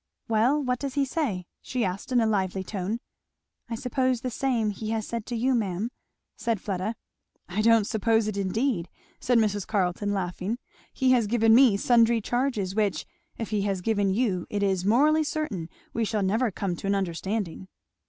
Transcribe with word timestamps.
"Well 0.27 0.63
what 0.63 0.79
does 0.79 0.95
he 0.95 1.05
say?" 1.05 1.45
she 1.61 1.85
asked 1.85 2.11
in 2.11 2.19
a 2.19 2.25
lively 2.25 2.63
tone. 2.63 2.99
"I 3.69 3.75
suppose 3.75 4.21
the 4.21 4.31
same 4.31 4.71
he 4.71 4.89
has 4.89 5.05
said 5.07 5.27
to 5.27 5.35
you, 5.35 5.53
ma'am," 5.53 5.91
said 6.35 6.59
Fleda. 6.59 6.95
"I 7.47 7.61
don't 7.61 7.85
suppose 7.85 8.27
it 8.27 8.35
indeed," 8.35 8.89
said 9.19 9.37
Mrs. 9.37 9.67
Carleton 9.67 10.11
laughing, 10.11 10.57
"He 10.91 11.11
has 11.11 11.27
given 11.27 11.53
me 11.53 11.77
sundry 11.77 12.19
charges, 12.19 12.73
which 12.73 13.05
if 13.37 13.51
he 13.51 13.61
has 13.69 13.81
given 13.81 14.11
you 14.11 14.47
it 14.49 14.63
is 14.63 14.83
morally 14.83 15.23
certain 15.23 15.69
we 15.93 16.03
shall 16.03 16.23
never 16.23 16.49
come 16.49 16.75
to 16.77 16.87
an 16.87 16.95
understanding." 16.95 17.67